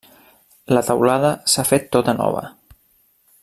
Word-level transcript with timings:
La 0.75 0.83
teulada 0.87 1.29
s'ha 1.53 1.67
fet 1.73 1.87
tota 1.97 2.19
nova. 2.23 2.43